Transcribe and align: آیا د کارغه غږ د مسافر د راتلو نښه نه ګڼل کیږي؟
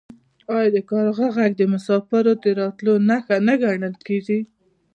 آیا 0.57 0.69
د 0.75 0.77
کارغه 0.89 1.27
غږ 1.37 1.51
د 1.57 1.61
مسافر 1.73 2.23
د 2.43 2.45
راتلو 2.59 2.93
نښه 3.07 3.37
نه 3.47 3.55
ګڼل 3.63 3.95
کیږي؟ 4.07 4.39